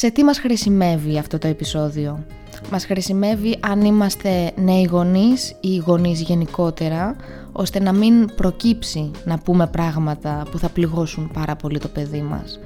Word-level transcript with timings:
Σε 0.00 0.10
τι 0.10 0.24
μας 0.24 0.38
χρησιμεύει 0.38 1.18
αυτό 1.18 1.38
το 1.38 1.48
επεισόδιο; 1.48 2.24
Μας 2.70 2.84
χρησιμεύει 2.84 3.58
αν 3.60 3.80
είμαστε 3.80 4.52
νέοι 4.56 4.88
γονείς 4.90 5.56
ή 5.60 5.76
γονείς 5.76 6.20
γενικότερα, 6.20 7.16
ώστε 7.52 7.80
να 7.80 7.92
μην 7.92 8.34
προκύψει 8.34 9.10
να 9.24 9.38
πούμε 9.38 9.66
πράγματα 9.66 10.42
που 10.50 10.58
θα 10.58 10.68
πληγώσουν 10.68 11.30
πάρα 11.32 11.56
πολύ 11.56 11.78
το 11.78 11.88
παιδί 11.88 12.22
μας. 12.22 12.60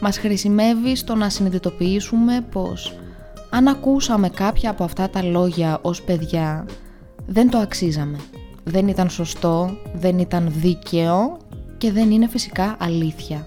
Μας 0.00 0.18
χρησιμεύει 0.18 0.96
στο 0.96 1.14
να 1.14 1.28
συνειδητοποιήσουμε 1.28 2.46
πως 2.50 2.98
αν 3.50 3.68
ακούσαμε 3.68 4.28
κάποια 4.28 4.70
από 4.70 4.84
αυτά 4.84 5.10
τα 5.10 5.22
λόγια 5.22 5.78
ως 5.82 6.02
παιδιά, 6.02 6.66
δεν 7.26 7.50
το 7.50 7.58
αξίζαμε. 7.58 8.18
Δεν 8.64 8.88
ήταν 8.88 9.10
σωστό, 9.10 9.78
δεν 9.94 10.18
ήταν 10.18 10.52
δίκαιο 10.56 11.36
και 11.78 11.92
δεν 11.92 12.10
είναι 12.10 12.28
φυσικά 12.28 12.76
αλήθεια. 12.78 13.46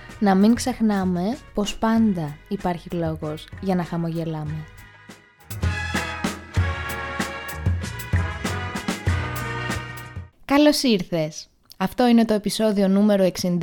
να 0.21 0.35
μην 0.35 0.53
ξεχνάμε 0.53 1.37
πως 1.53 1.77
πάντα 1.77 2.37
υπάρχει 2.47 2.89
λόγος 2.89 3.47
για 3.61 3.75
να 3.75 3.83
χαμογελάμε. 3.83 4.65
Καλώς 10.45 10.83
ήρθες! 10.83 11.49
Αυτό 11.77 12.07
είναι 12.07 12.25
το 12.25 12.33
επεισόδιο 12.33 12.87
νούμερο 12.87 13.29
61 13.41 13.59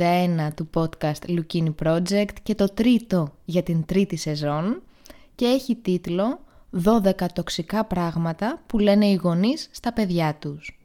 του 0.55 0.69
podcast 0.73 1.27
Lukini 1.27 1.73
Project 1.83 2.33
και 2.43 2.55
το 2.55 2.73
τρίτο 2.73 3.33
για 3.45 3.63
την 3.63 3.85
τρίτη 3.85 4.15
σεζόν 4.15 4.81
και 5.35 5.45
έχει 5.45 5.75
τίτλο 5.75 6.39
«12 6.83 7.25
τοξικά 7.33 7.85
πράγματα 7.85 8.61
που 8.65 8.79
λένε 8.79 9.05
οι 9.05 9.15
γονείς 9.15 9.67
στα 9.71 9.93
παιδιά 9.93 10.35
τους». 10.39 10.78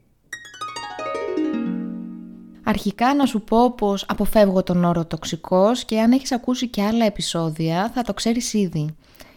Αρχικά 2.65 3.15
να 3.15 3.27
σου 3.27 3.41
πω 3.41 3.73
πως 3.73 4.05
αποφεύγω 4.09 4.62
τον 4.62 4.84
όρο 4.84 5.05
τοξικός 5.05 5.84
και 5.84 6.01
αν 6.01 6.12
έχεις 6.12 6.33
ακούσει 6.33 6.69
και 6.69 6.83
άλλα 6.83 7.05
επεισόδια 7.05 7.91
θα 7.95 8.03
το 8.03 8.15
ξέρεις 8.15 8.53
ήδη. 8.53 8.95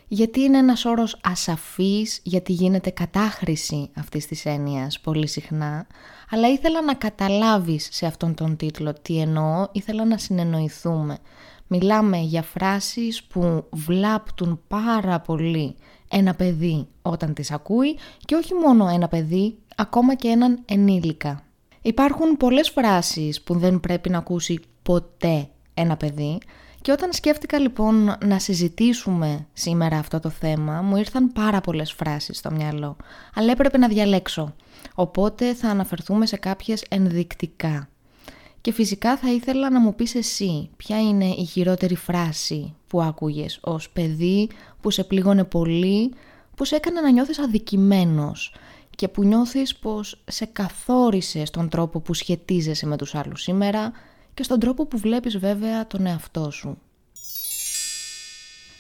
Γιατί 0.08 0.42
είναι 0.42 0.58
ένας 0.58 0.86
όρος 0.86 1.20
ασαφής, 1.23 2.20
γιατί 2.23 2.53
γίνεται 2.53 2.89
κατάχρηση 2.89 3.89
αυτής 3.95 4.28
της 4.28 4.45
έννοιας 4.45 5.00
πολύ 5.00 5.28
συχνά, 5.28 5.88
αλλά 6.30 6.48
ήθελα 6.48 6.81
να 6.81 6.94
καταλάβεις 6.94 7.89
σε 7.92 8.05
αυτόν 8.05 8.33
τον 8.33 8.55
τίτλο 8.55 8.94
τι 9.02 9.20
εννοώ, 9.20 9.67
ήθελα 9.72 10.05
να 10.05 10.17
συνεννοηθούμε. 10.17 11.17
Μιλάμε 11.67 12.17
για 12.17 12.42
φράσεις 12.42 13.23
που 13.23 13.66
βλάπτουν 13.72 14.61
πάρα 14.67 15.20
πολύ 15.20 15.75
ένα 16.09 16.33
παιδί 16.33 16.88
όταν 17.02 17.33
τις 17.33 17.52
ακούει 17.52 17.98
και 18.25 18.36
όχι 18.36 18.53
μόνο 18.53 18.88
ένα 18.88 19.08
παιδί, 19.08 19.58
ακόμα 19.75 20.16
και 20.16 20.28
έναν 20.28 20.59
ενήλικα. 20.66 21.47
Υπάρχουν 21.88 22.38
πολλές 22.38 22.69
φράσεις 22.69 23.41
που 23.41 23.57
δεν 23.57 23.80
πρέπει 23.80 24.09
να 24.09 24.17
ακούσει 24.17 24.59
ποτέ 24.83 25.49
ένα 25.73 25.97
παιδί. 25.97 26.38
Και 26.81 26.91
όταν 26.91 27.13
σκέφτηκα 27.13 27.59
λοιπόν 27.59 28.16
να 28.25 28.39
συζητήσουμε 28.39 29.48
σήμερα 29.53 29.97
αυτό 29.97 30.20
το 30.20 30.30
θέμα 30.30 30.81
μου 30.81 30.95
ήρθαν 30.97 31.31
πάρα 31.31 31.61
πολλές 31.61 31.92
φράσεις 31.92 32.37
στο 32.37 32.52
μυαλό. 32.52 32.95
Αλλά 33.33 33.52
έπρεπε 33.52 33.77
να 33.77 33.87
διαλέξω. 33.87 34.55
Οπότε 34.95 35.53
θα 35.53 35.70
αναφερθούμε 35.70 36.26
σε 36.26 36.37
κάποιες 36.37 36.86
ενδεικτικά. 36.89 37.89
Και 38.61 38.73
φυσικά 38.73 39.17
θα 39.17 39.31
ήθελα 39.31 39.70
να 39.70 39.80
μου 39.80 39.95
πεις 39.95 40.15
εσύ 40.15 40.70
ποια 40.77 41.02
είναι 41.02 41.26
η 41.26 41.43
χειρότερη 41.43 41.95
φράση 41.95 42.76
που 42.87 43.02
άκουγες 43.02 43.59
ως 43.61 43.89
παιδί 43.89 44.49
που 44.81 44.92
σε 44.92 45.03
πλήγωνε 45.03 45.43
πολύ, 45.43 46.14
που 46.55 46.65
σε 46.65 46.76
έκανε 46.76 47.02
να 47.02 47.11
νιώθεις 47.11 47.39
αδικημένος 47.39 48.53
και 48.97 49.08
που 49.08 49.23
νιώθεις 49.23 49.75
πως 49.75 50.23
σε 50.27 50.45
καθόρισες 50.45 51.47
στον 51.47 51.69
τρόπο 51.69 51.99
που 51.99 52.13
σχετίζεσαι 52.13 52.85
με 52.85 52.97
τους 52.97 53.15
άλλους 53.15 53.41
σήμερα 53.41 53.91
και 54.33 54.43
στον 54.43 54.59
τρόπο 54.59 54.85
που 54.85 54.97
βλέπεις 54.97 55.37
βέβαια 55.37 55.87
τον 55.87 56.05
εαυτό 56.05 56.52
σου. 56.52 56.77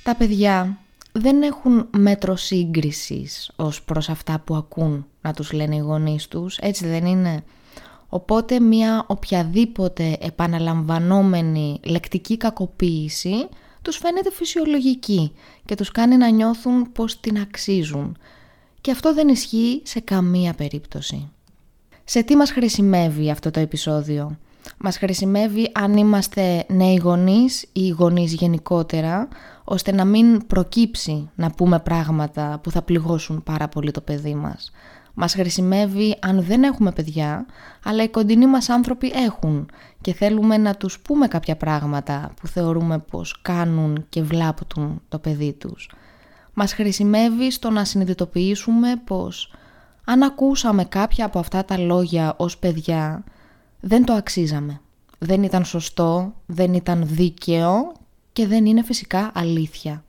Τα 0.03 0.15
παιδιά 0.15 0.77
δεν 1.11 1.41
έχουν 1.41 1.87
μέτρο 1.97 2.35
σύγκρισης 2.35 3.51
ως 3.55 3.83
προς 3.83 4.09
αυτά 4.09 4.39
που 4.39 4.55
ακούν 4.55 5.05
να 5.21 5.33
τους 5.33 5.51
λένε 5.51 5.75
οι 5.75 5.79
γονείς 5.79 6.27
τους, 6.27 6.57
έτσι 6.57 6.87
δεν 6.87 7.05
είναι; 7.05 7.43
Οπότε 8.09 8.59
μια 8.59 9.05
οποιαδήποτε 9.07 10.17
επαναλαμβανόμενη 10.21 11.79
λεκτική 11.83 12.37
κακοποίηση 12.37 13.47
τους 13.81 13.97
φαίνεται 13.97 14.31
φυσιολογική 14.31 15.31
και 15.65 15.75
τους 15.75 15.91
κάνει 15.91 16.17
να 16.17 16.29
νιώθουν 16.29 16.91
πως 16.91 17.19
την 17.19 17.39
αξίζουν 17.39 18.17
και 18.87 18.93
αυτό 18.93 19.13
δεν 19.13 19.27
ισχύει 19.27 19.81
σε 19.85 19.99
καμία 19.99 20.53
περίπτωση. 20.53 21.29
Σε 22.03 22.23
τι 22.23 22.35
μας 22.35 22.51
χρησιμεύει 22.51 23.29
αυτό 23.29 23.51
το 23.51 23.59
επεισόδιο; 23.59 24.37
Μας 24.77 24.97
χρησιμεύει 24.97 25.71
αν 25.73 25.97
είμαστε 25.97 26.65
νέοι 26.69 26.95
γονείς 26.95 27.65
ή 27.71 27.89
γονείς 27.89 28.33
γενικότερα, 28.33 29.27
ώστε 29.63 29.91
να 29.91 30.05
μην 30.05 30.47
προκύψει 30.47 31.29
να 31.35 31.51
πούμε 31.51 31.79
πράγματα 31.79 32.59
που 32.63 32.71
θα 32.71 32.81
πληγώσουν 32.81 33.43
πάρα 33.43 33.67
πολύ 33.67 33.91
το 33.91 34.01
παιδί 34.01 34.35
μας. 34.35 34.71
Μας 35.13 35.33
χρησιμεύει 35.33 36.17
αν 36.21 36.41
δεν 36.41 36.63
έχουμε 36.63 36.91
παιδιά, 36.91 37.45
αλλά 37.83 38.03
οι 38.03 38.09
κοντινοί 38.09 38.47
μας 38.47 38.69
άνθρωποι 38.69 39.11
έχουν 39.15 39.69
και 40.01 40.13
θέλουμε 40.13 40.57
να 40.57 40.75
τους 40.75 40.99
πούμε 40.99 41.27
κάποια 41.27 41.55
πράγματα 41.55 42.33
που 42.41 42.47
θεωρούμε 42.47 42.99
πως 42.99 43.39
κάνουν 43.41 44.05
και 44.09 44.23
βλάπτουν 44.23 45.01
το 45.09 45.19
παιδί 45.19 45.53
τους 45.53 45.89
μας 46.59 46.73
χρησιμεύει 46.73 47.51
στο 47.51 47.69
να 47.69 47.85
συνειδητοποιήσουμε 47.85 49.01
πως 49.05 49.53
αν 50.05 50.23
ακούσαμε 50.23 50.85
κάποια 50.85 51.25
από 51.25 51.39
αυτά 51.39 51.65
τα 51.65 51.77
λόγια 51.77 52.33
ως 52.37 52.57
παιδιά 52.57 53.23
δεν 53.79 54.05
το 54.05 54.13
αξίζαμε. 54.13 54.81
Δεν 55.17 55.43
ήταν 55.43 55.65
σωστό, 55.65 56.33
δεν 56.45 56.73
ήταν 56.73 57.03
δίκαιο 57.05 57.91
και 58.33 58.47
δεν 58.47 58.65
είναι 58.65 58.83
φυσικά 58.83 59.31
αλήθεια. 59.33 60.03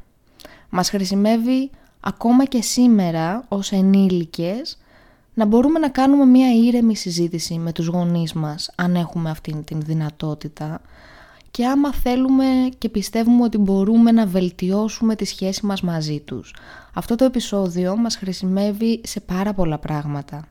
Μας 0.68 0.90
χρησιμεύει 0.90 1.70
ακόμα 2.00 2.44
και 2.44 2.62
σήμερα 2.62 3.44
ως 3.48 3.72
ενήλικες 3.72 4.78
να 5.34 5.44
μπορούμε 5.44 5.78
να 5.78 5.88
κάνουμε 5.88 6.24
μία 6.24 6.54
ήρεμη 6.54 6.96
συζήτηση 6.96 7.58
με 7.58 7.72
τους 7.72 7.86
γονείς 7.86 8.32
μας 8.32 8.72
αν 8.74 8.94
έχουμε 8.94 9.30
αυτή 9.30 9.62
την 9.64 9.80
δυνατότητα 9.80 10.80
και 11.50 11.66
άμα 11.66 11.92
θέλουμε 11.92 12.44
και 12.78 12.88
πιστεύουμε 12.88 13.42
ότι 13.42 13.58
μπορούμε 13.58 14.12
να 14.12 14.26
βελτιώσουμε 14.26 15.16
τη 15.16 15.24
σχέση 15.24 15.66
μας 15.66 15.80
μαζί 15.80 16.20
τους. 16.20 16.54
Αυτό 16.94 17.14
το 17.14 17.24
επεισόδιο 17.24 17.96
μας 17.96 18.16
χρησιμεύει 18.16 19.00
σε 19.04 19.20
πάρα 19.20 19.54
πολλά 19.54 19.78
πράγματα. 19.78 20.44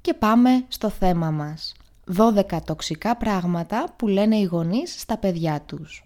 Και 0.00 0.14
πάμε 0.14 0.64
στο 0.68 0.88
θέμα 0.90 1.30
μας. 1.30 1.74
12 2.16 2.58
τοξικά 2.64 3.16
πράγματα 3.16 3.94
που 3.96 4.08
λένε 4.08 4.36
οι 4.36 4.44
γονείς 4.44 5.00
στα 5.00 5.18
παιδιά 5.18 5.60
τους. 5.66 6.04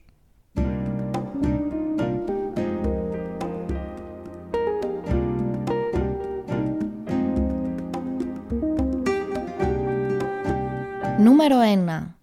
Νούμερο 11.18 11.57
1. 11.60 12.17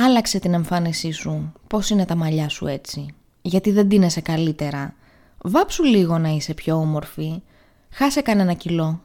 Άλλαξε 0.00 0.38
την 0.38 0.54
εμφάνισή 0.54 1.10
σου; 1.10 1.52
Πώς 1.66 1.90
είναι 1.90 2.04
τα 2.04 2.14
μαλλιά 2.14 2.48
σου 2.48 2.66
έτσι; 2.66 3.06
Γιατί 3.42 3.70
δεν 3.70 3.88
τίνεσαι 3.88 4.20
καλύτερα; 4.20 4.94
Βάψου 5.42 5.84
λίγο 5.84 6.18
να 6.18 6.28
είσαι 6.28 6.54
πιο 6.54 6.76
όμορφη. 6.76 7.42
Χάσε 7.90 8.20
κανένα 8.20 8.52
κιλό. 8.52 9.00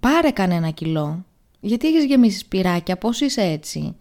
Πάρε 0.00 0.30
κανένα 0.30 0.70
κιλό. 0.70 1.24
Γιατί 1.60 1.88
έχεις 1.88 2.04
γεμίσει 2.04 2.38
σπυράκια, 2.38 2.96
πώς 2.96 3.20
είσαι 3.20 3.42
έτσι; 3.42 3.96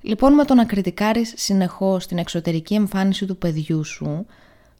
Λοιπόν 0.00 0.32
με 0.32 0.44
το 0.44 0.54
να 0.54 0.64
κριτικάρεις 0.64 1.32
συνεχώς 1.36 2.06
την 2.06 2.18
εξωτερική 2.18 2.74
εμφάνιση 2.74 3.26
του 3.26 3.36
παιδιού 3.36 3.84
σου, 3.84 4.26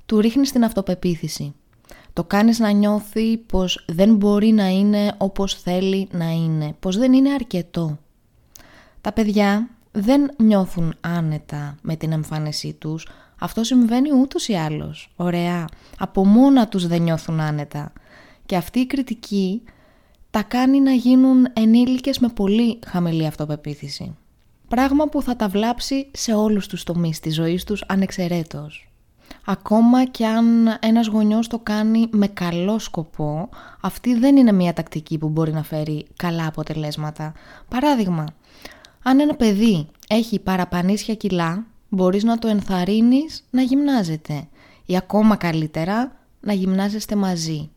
του 0.06 0.20
ρίχνεις 0.20 0.52
την 0.52 0.64
αυτοπεποίθηση. 0.64 1.54
Το 2.12 2.24
κάνεις 2.24 2.58
να 2.58 2.70
νιώθει 2.70 3.36
πως 3.36 3.84
δεν 3.88 4.14
μπορεί 4.14 4.50
να 4.50 4.68
είναι 4.68 5.14
όπως 5.18 5.54
θέλει 5.54 6.08
να 6.12 6.30
είναι, 6.30 6.74
πως 6.80 6.96
δεν 6.96 7.12
είναι 7.12 7.32
αρκετό. 7.32 7.98
Τα 9.00 9.12
παιδιά 9.12 9.68
δεν 9.92 10.30
νιώθουν 10.36 10.94
άνετα 11.00 11.76
με 11.82 11.96
την 11.96 12.12
εμφάνισή 12.12 12.72
τους. 12.72 13.08
Αυτό 13.38 13.64
συμβαίνει 13.64 14.12
ούτως 14.12 14.48
ή 14.48 14.54
άλλως. 14.54 15.12
Ωραία. 15.16 15.64
Από 15.98 16.24
μόνα 16.24 16.68
τους 16.68 16.86
δεν 16.86 17.02
νιώθουν 17.02 17.40
άνετα. 17.40 17.92
Και 18.46 18.56
αυτή 18.56 18.78
η 18.78 18.86
κριτική 18.86 19.62
τα 20.30 20.42
κάνει 20.42 20.80
να 20.80 20.92
γίνουν 20.92 21.46
ενήλικες 21.52 22.18
με 22.18 22.28
πολύ 22.28 22.78
χαμηλή 22.86 23.26
αυτοπεποίθηση. 23.26 24.16
Πράγμα 24.68 25.08
που 25.08 25.22
θα 25.22 25.36
τα 25.36 25.48
βλάψει 25.48 26.10
σε 26.12 26.34
όλους 26.34 26.66
τους 26.66 26.82
τομείς 26.82 27.20
της 27.20 27.34
ζωής 27.34 27.64
τους 27.64 27.84
ανεξαιρέτως. 27.88 28.92
Ακόμα 29.44 30.04
και 30.04 30.26
αν 30.26 30.78
ένας 30.80 31.06
γονιός 31.06 31.48
το 31.48 31.58
κάνει 31.58 32.06
με 32.10 32.26
καλό 32.26 32.78
σκοπό, 32.78 33.48
αυτή 33.80 34.14
δεν 34.14 34.36
είναι 34.36 34.52
μια 34.52 34.72
τακτική 34.72 35.18
που 35.18 35.28
μπορεί 35.28 35.52
να 35.52 35.62
φέρει 35.62 36.06
καλά 36.16 36.46
αποτελέσματα. 36.46 37.32
Παράδειγμα, 37.68 38.24
αν 39.02 39.20
ένα 39.20 39.34
παιδί 39.34 39.86
έχει 40.08 40.38
παραπανίσια 40.38 41.14
κιλά, 41.14 41.66
μπορείς 41.88 42.24
να 42.24 42.38
το 42.38 42.48
ενθαρρύνεις 42.48 43.44
να 43.50 43.62
γυμνάζεται 43.62 44.48
ή 44.86 44.96
ακόμα 44.96 45.36
καλύτερα 45.36 46.12
να 46.40 46.52
γυμνάζεστε 46.52 47.16
μαζί 47.16 47.70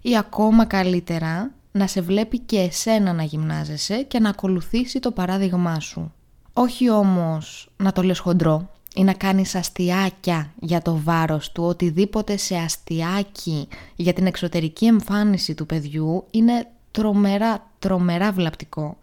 ή 0.00 0.16
ακόμα 0.16 0.64
καλύτερα 0.64 1.50
να 1.72 1.86
σε 1.86 2.00
βλέπει 2.00 2.38
και 2.38 2.58
εσένα 2.58 3.12
να 3.12 3.22
γυμνάζεσαι 3.22 4.02
και 4.02 4.18
να 4.18 4.28
ακολουθήσει 4.28 4.98
το 4.98 5.10
παράδειγμά 5.10 5.80
σου. 5.80 6.12
Όχι 6.52 6.90
όμως 6.90 7.70
να 7.76 7.92
το 7.92 8.02
λες 8.02 8.18
χοντρό 8.18 8.70
ή 8.94 9.04
να 9.04 9.12
κάνεις 9.12 9.54
αστιάκια 9.54 10.52
για 10.60 10.82
το 10.82 11.00
βάρος 11.04 11.52
του, 11.52 11.64
οτιδήποτε 11.64 12.36
σε 12.36 12.56
αστιάκι 12.56 13.68
για 13.96 14.12
την 14.12 14.26
εξωτερική 14.26 14.86
εμφάνιση 14.86 15.54
του 15.54 15.66
παιδιού 15.66 16.24
είναι 16.30 16.68
τρομερά, 16.90 17.70
τρομερά 17.78 18.32
βλαπτικό. 18.32 18.96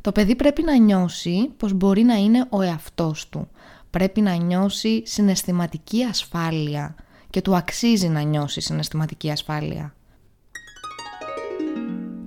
Το 0.00 0.12
παιδί 0.12 0.34
πρέπει 0.34 0.62
να 0.62 0.76
νιώσει 0.76 1.50
πως 1.56 1.72
μπορεί 1.72 2.02
να 2.02 2.14
είναι 2.14 2.46
ο 2.50 2.60
εαυτός 2.60 3.28
του. 3.28 3.48
Πρέπει 3.90 4.20
να 4.20 4.34
νιώσει 4.34 5.02
συναισθηματική 5.06 6.02
ασφάλεια 6.04 6.94
και 7.30 7.40
του 7.40 7.56
αξίζει 7.56 8.08
να 8.08 8.20
νιώσει 8.20 8.60
συναισθηματική 8.60 9.30
ασφάλεια. 9.30 9.94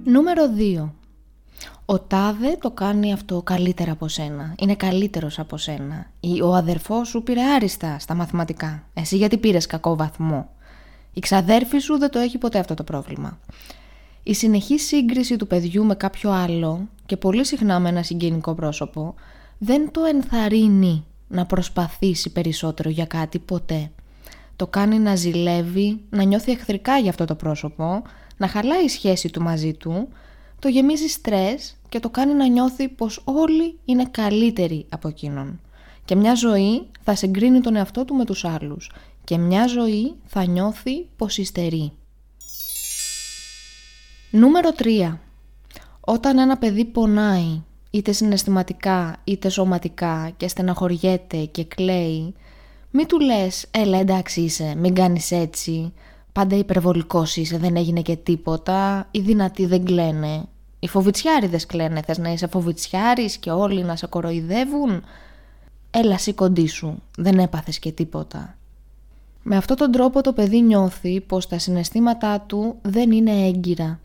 Νούμερο 0.03 0.43
2. 0.57 0.89
Ο 1.85 1.99
τάδε 1.99 2.57
το 2.61 2.71
κάνει 2.71 3.13
αυτό 3.13 3.41
καλύτερα 3.41 3.91
από 3.91 4.07
σένα. 4.07 4.55
Είναι 4.59 4.75
καλύτερος 4.75 5.39
από 5.39 5.57
σένα. 5.57 6.05
Ή 6.19 6.41
ο 6.41 6.53
αδερφός 6.53 7.07
σου 7.07 7.23
πήρε 7.23 7.41
άριστα 7.41 7.99
στα 7.99 8.13
μαθηματικά. 8.13 8.83
Εσύ 8.93 9.17
γιατί 9.17 9.37
πήρες 9.37 9.65
κακό 9.65 9.95
βαθμό; 9.95 10.49
Η 11.13 11.19
ξαδέρφη 11.19 11.77
σου 11.77 11.97
δεν 11.97 12.09
το 12.09 12.19
έχει 12.19 12.37
ποτέ 12.37 12.59
αυτό 12.59 12.73
το 12.73 12.83
πρόβλημα. 12.83 13.39
Η 14.23 14.33
συνεχή 14.33 14.77
σύγκριση 14.79 15.35
του 15.35 15.47
παιδιού 15.47 15.85
με 15.85 15.95
κάποιο 15.95 16.31
άλλο 16.31 16.87
και 17.05 17.17
πολύ 17.17 17.45
συχνά 17.45 17.79
με 17.79 17.89
ένα 17.89 18.03
συγγενικό 18.03 18.53
πρόσωπο 18.53 19.15
δεν 19.57 19.91
το 19.91 20.03
ενθαρρύνει 20.03 21.05
να 21.27 21.45
προσπαθήσει 21.45 22.31
περισσότερο 22.31 22.89
για 22.89 23.05
κάτι 23.05 23.39
ποτέ. 23.39 23.91
Το 24.55 24.67
κάνει 24.67 24.99
να 24.99 25.15
ζηλεύει, 25.15 26.01
να 26.09 26.23
νιώθει 26.23 26.51
εχθρικά 26.51 26.97
για 26.97 27.09
αυτό 27.09 27.25
το 27.25 27.35
πρόσωπο, 27.35 28.01
να 28.37 28.47
χαλάει 28.47 28.83
η 28.83 28.89
σχέση 28.89 29.29
του 29.29 29.41
μαζί 29.41 29.73
του, 29.73 30.07
το 30.59 30.67
γεμίζει 30.67 31.07
στρες 31.07 31.77
και 31.89 31.99
το 31.99 32.09
κάνει 32.09 32.33
να 32.33 32.47
νιώθει 32.47 32.89
πως 32.89 33.21
όλοι 33.25 33.77
είναι 33.85 34.05
καλύτεροι 34.11 34.85
από 34.89 35.07
εκείνον. 35.07 35.59
Και 36.05 36.15
μια 36.15 36.33
ζωή 36.33 36.87
θα 37.03 37.15
συγκρίνει 37.15 37.61
τον 37.61 37.75
εαυτό 37.75 38.05
του 38.05 38.15
με 38.15 38.25
τους 38.25 38.45
άλλους 38.45 38.91
και 39.23 39.37
μια 39.37 39.67
ζωή 39.67 40.15
θα 40.25 40.45
νιώθει 40.45 41.07
πως 41.15 41.37
υστερεί. 41.37 41.91
Νούμερο 44.33 44.69
3. 44.77 45.17
Όταν 45.99 46.37
ένα 46.37 46.57
παιδί 46.57 46.85
πονάει, 46.85 47.61
είτε 47.91 48.11
συναισθηματικά 48.11 49.17
είτε 49.23 49.49
σωματικά 49.49 50.31
και 50.37 50.47
στεναχωριέται 50.47 51.45
και 51.45 51.63
κλαίει, 51.63 52.33
μη 52.91 53.05
του 53.05 53.19
λες 53.19 53.65
«Έλα 53.71 53.97
εντάξει 53.97 54.41
είσαι, 54.41 54.73
μην 54.77 54.93
κάνεις 54.93 55.31
έτσι», 55.31 55.93
«Πάντα 56.31 56.55
υπερβολικός 56.55 57.35
είσαι, 57.35 57.57
δεν 57.57 57.75
έγινε 57.75 58.01
και 58.01 58.15
τίποτα», 58.15 59.07
«Οι 59.11 59.19
δυνατοί 59.19 59.65
δεν 59.65 59.85
κλαίνε», 59.85 60.45
«Οι 60.79 60.87
φοβητσιάριδες 60.87 61.65
κλαίνε, 61.65 62.01
θες 62.01 62.17
να 62.17 62.31
είσαι 62.31 62.47
φοβητσιάρης 62.47 63.37
και 63.37 63.51
όλοι 63.51 63.83
να 63.83 63.95
σε 63.95 64.07
κοροϊδεύουν», 64.07 65.03
«Έλα 65.91 66.17
σηκοντή 66.17 66.67
σου, 66.67 67.01
δεν 67.17 67.39
έπαθες 67.39 67.79
και 67.79 67.91
τίποτα». 67.91 68.55
Με 69.43 69.55
αυτόν 69.55 69.77
τον 69.77 69.91
τρόπο 69.91 70.21
το 70.21 70.33
παιδί 70.33 70.61
νιώθει 70.61 71.21
πως 71.21 71.47
τα 71.47 71.59
συναισθήματά 71.59 72.41
του 72.41 72.75
δεν 72.81 73.11
είναι 73.11 73.31
έγκυρα 73.31 73.99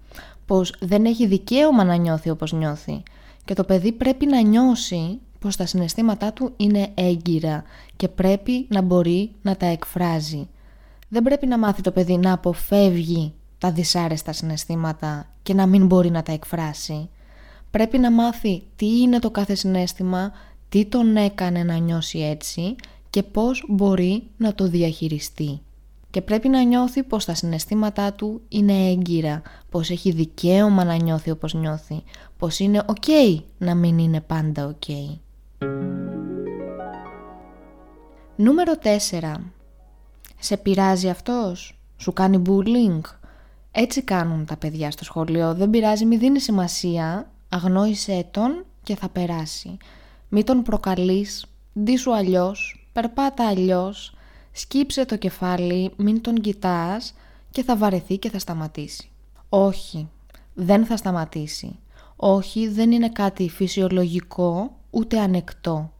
πως 0.47 0.75
δεν 0.81 1.05
έχει 1.05 1.27
δικαίωμα 1.27 1.85
να 1.85 1.95
νιώθει 1.95 2.31
όπως 2.31 2.53
νιώθει 2.53 3.03
και 3.45 3.55
το 3.55 3.65
παιδί 3.65 3.93
πρέπει 3.93 4.27
να 4.27 4.41
νιώσει 4.41 5.21
πως 5.39 5.57
τα 5.57 5.67
συναισθήματά 5.67 6.33
του 6.33 6.53
είναι 6.57 6.89
έγκυρα 6.95 7.65
και 7.97 8.09
πρέπει 8.09 8.67
να 8.69 8.83
μπορεί 8.83 9.31
να 9.43 9.57
τα 9.57 9.67
εκφράζει. 9.67 10.49
Δεν 11.09 11.23
πρέπει 11.23 11.47
να 11.47 11.59
μάθει 11.59 11.83
το 11.83 11.91
παιδί 11.91 12.17
να 12.17 12.33
αποφεύγει 12.33 13.33
τα 13.59 13.73
δυσάρεστα 13.73 14.33
συναισθήματα 14.33 15.29
και 15.43 15.55
να 15.55 15.67
μην 15.67 15.87
μπορεί 15.87 16.11
να 16.11 16.23
τα 16.23 16.33
εκφράσει. 16.33 17.09
Πρέπει 17.71 17.99
να 17.99 18.11
μάθει 18.11 18.63
τι 18.77 19.01
είναι 19.01 19.19
το 19.19 19.31
κάθε 19.31 19.55
συναίσθημα, 19.55 20.33
τι 20.69 20.85
τον 20.85 21.17
έκανε 21.17 21.63
να 21.63 21.77
νιώσει 21.77 22.19
έτσι 22.19 22.77
και 23.17 23.23
πώς 23.23 23.65
μπορεί 23.69 24.23
να 24.37 24.55
το 24.55 24.69
διαχειριστεί 24.69 25.61
και 26.11 26.23
πρέπει 26.23 26.49
να 26.49 26.63
νιώθει 26.63 27.03
πως 27.03 27.25
τα 27.25 27.35
συναισθήματά 27.35 28.13
του 28.13 28.41
είναι 28.49 28.73
έγκυρα, 28.73 29.43
πως 29.71 29.91
έχει 29.91 30.11
δικαίωμα 30.11 30.85
να 30.85 30.95
νιώθει 30.95 31.31
όπως 31.31 31.55
νιώθει, 31.55 32.03
πως 32.39 32.59
είναι 32.59 32.83
ok 32.87 33.39
να 33.59 33.75
μην 33.75 33.99
είναι 33.99 34.21
πάντα 34.21 34.77
ok. 34.77 34.93
Νούμερο 38.37 38.73
4. 39.11 39.35
Σε 40.39 40.57
πειράζει 40.57 41.09
αυτός; 41.09 41.79
Σου 41.97 42.13
κάνει 42.13 42.43
bullying? 42.47 43.01
Έτσι 43.73 44.03
κάνουν 44.03 44.45
τα 44.45 44.57
παιδιά 44.57 44.91
στο 44.91 45.05
σχολείο. 45.05 45.55
Δεν 45.55 45.71
πειράζει, 45.71 46.05
μη 46.05 46.17
δίνει 46.17 46.41
σημασία. 46.41 47.31
Αγνόησέ 47.49 48.27
τον 48.31 48.65
και 48.83 48.97
θα 48.97 49.09
περάσει. 49.09 49.77
Μη 50.29 50.45
τον 50.45 50.63
προκαλείς. 50.63 51.47
Ντύσου 51.81 52.15
αλλιώς. 52.15 52.86
Περπάτα 52.97 53.49
αλλιώς 53.49 54.15
σκύψε 54.53 55.05
το 55.05 55.17
κεφάλι, 55.17 55.93
μην 55.97 56.21
τον 56.21 56.35
κοιτάς 56.35 57.15
και 57.51 57.63
θα 57.63 57.77
βαρεθεί 57.77 58.19
και 58.19 58.31
θα 58.31 58.39
σταματήσει. 58.39 59.11
Όχι, 59.49 60.09
δεν 60.55 60.85
θα 60.85 60.97
σταματήσει. 60.97 61.79
Όχι, 62.17 62.69
δεν 62.69 62.93
είναι 62.93 63.09
κάτι 63.09 63.49
φυσιολογικό 63.49 64.77
ούτε 64.91 65.21
ανεκτό. 65.21 65.93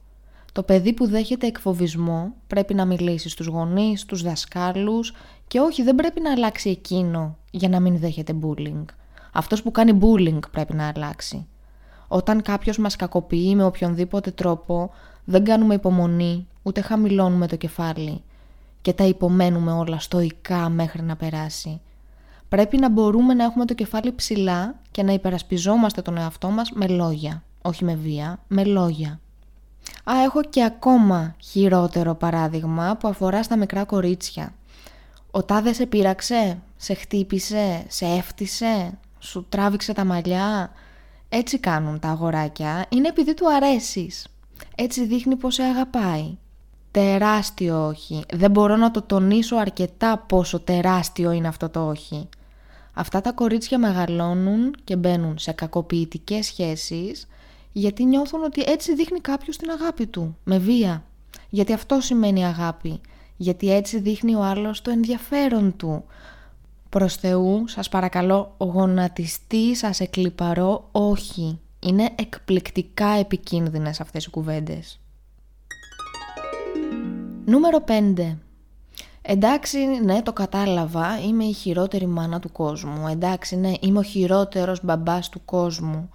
Το 0.53 0.63
παιδί 0.63 0.93
που 0.93 1.07
δέχεται 1.07 1.47
εκφοβισμό 1.47 2.35
πρέπει 2.47 2.75
να 2.75 2.85
μιλήσει 2.85 3.29
στους 3.29 3.47
γονείς, 3.47 4.01
στους 4.01 4.23
δασκάλους 4.23 5.13
και 5.47 5.61
όχι 5.61 5.83
δεν 5.83 5.95
πρέπει 5.95 6.21
να 6.21 6.33
αλλάξει 6.33 6.71
εκείνο 6.71 7.37
για 7.51 7.69
να 7.69 7.81
μην 7.81 7.99
δέχεται 7.99 8.35
bullying. 8.43 8.85
Αυτός 9.33 9.63
που 9.63 9.71
κάνει 9.71 9.99
bullying 10.03 10.41
πρέπει 10.51 10.75
να 10.75 10.93
αλλάξει. 10.95 11.47
Όταν 12.09 12.43
κάποιος 12.43 12.79
μας 12.79 12.97
κακοποιεί 12.97 13.53
με 13.57 13.65
οποιονδήποτε 13.65 14.31
τρόπο 14.31 14.91
δεν 15.29 15.45
κάνουμε 15.45 15.75
υπομονή 15.75 16.47
ούτε 16.63 16.81
χαμηλώνουμε 16.81 17.47
το 17.47 17.57
κεφάλι 17.57 18.23
και 18.83 18.93
τα 18.93 19.05
υπομένουμε 19.05 19.73
όλα 19.73 19.99
στοικά 19.99 20.69
μέχρι 20.69 21.03
να 21.03 21.17
περάσει. 21.17 21.81
Πρέπει 22.49 22.77
να 22.77 22.91
μπορούμε 22.91 23.35
να 23.35 23.45
έχουμε 23.45 23.65
το 23.65 23.75
κεφάλι 23.75 24.15
ψηλά 24.15 24.75
και 24.91 25.03
να 25.03 25.13
υπερασπιζόμαστε 25.13 26.03
τον 26.03 26.17
εαυτό 26.17 26.49
μας 26.49 26.71
με 26.71 26.87
λόγια. 26.87 27.43
Όχι 27.63 27.85
με 27.85 27.95
βία, 27.95 28.39
με 28.49 28.65
λόγια. 28.65 29.21
Α, 30.05 30.23
έχω 30.25 30.43
και 30.43 30.65
ακόμα 30.65 31.35
χειρότερο 31.43 32.15
παράδειγμα 32.15 32.97
που 32.97 33.09
αφορά 33.09 33.43
στα 33.43 33.57
μικρά 33.57 33.85
κορίτσια. 33.85 34.55
Ο 35.31 35.43
τάδε 35.43 35.73
σε 35.73 35.87
πείραξε, 35.87 36.59
σε 36.77 36.95
χτύπησε, 36.95 37.85
σε 37.89 38.07
έφτισε, 38.07 38.99
σου 39.19 39.47
τράβηξε 39.49 39.93
τα 39.93 40.05
μαλλιά. 40.05 40.71
Έτσι 41.29 41.59
κάνουν 41.59 41.99
τα 41.99 42.09
αγοράκια, 42.09 42.87
είναι 42.89 43.09
επειδή 43.09 43.35
του 43.35 43.53
αρέσεις. 43.53 44.27
Έτσι 44.79 45.07
δείχνει 45.07 45.37
πως 45.37 45.55
σε 45.55 45.63
αγαπάει. 45.63 46.37
Τεράστιο 46.91 47.87
όχι. 47.87 48.25
Δεν 48.33 48.51
μπορώ 48.51 48.77
να 48.77 48.91
το 48.91 49.03
τονίσω 49.03 49.57
αρκετά 49.57 50.19
πόσο 50.19 50.61
τεράστιο 50.61 51.31
είναι 51.31 51.49
αυτό 51.49 51.69
το 51.69 51.89
όχι. 51.89 52.29
Αυτά 52.93 53.21
τα 53.21 53.33
κορίτσια 53.33 53.79
μεγαλώνουν 53.79 54.75
και 54.85 54.97
μπαίνουν 54.97 55.39
σε 55.39 55.53
κακοποιητικές 55.53 56.47
σχέσεις 56.47 57.27
γιατί 57.73 58.05
νιώθουν 58.05 58.43
ότι 58.43 58.63
έτσι 58.67 58.95
δείχνει 58.95 59.21
κάποιος 59.21 59.57
την 59.57 59.71
αγάπη 59.71 60.07
του, 60.07 60.37
με 60.45 60.59
βία. 60.59 61.05
Γιατί 61.51 61.73
αυτό 61.73 62.01
σημαίνει 62.01 62.47
αγάπη. 62.47 63.01
Γιατί 63.37 63.73
έτσι 63.73 63.99
δείχνει 64.01 64.35
ο 64.35 64.43
άλλος 64.43 64.83
το 64.83 64.91
ενδιαφέρον 64.91 65.77
του. 65.77 66.05
Προς 66.89 67.15
Θεού, 67.17 67.65
σας 67.69 67.89
παρακαλώ, 67.89 68.55
γονατιστή 68.59 69.77
σας 69.77 70.01
εκλυπαρώ, 70.01 70.89
όχι. 70.93 71.59
Είναι 71.87 72.11
εκπληκτικά 72.15 73.09
επικίνδυνες 73.09 74.01
αυτές 74.01 74.25
οι 74.25 74.31
κουβέντες. 74.31 75.01
Νούμερο 77.45 77.85
5. 77.87 78.37
Εντάξει, 79.23 79.79
ναι, 79.79 80.23
το 80.23 80.33
κατάλαβα, 80.33 81.21
είμαι 81.21 81.45
η 81.45 81.53
χειρότερη 81.53 82.07
μάνα 82.07 82.41
του 82.41 82.53
κόσμου. 82.53 83.09
Εντάξει, 83.09 83.57
ναι, 83.57 83.73
είμαι 83.81 83.99
ο 83.99 84.03
χειρότερος 84.03 84.85
μπαμπάς 84.85 85.29
του 85.29 85.45
κόσμου. 85.45 86.11